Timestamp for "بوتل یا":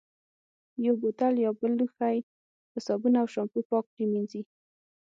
1.01-1.51